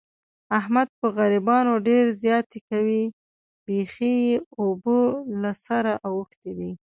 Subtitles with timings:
[0.59, 3.05] احمد په غریبانو ډېر زیاتی کوي.
[3.65, 4.99] بیخي یې اوبه
[5.41, 6.71] له سره اوښتې دي.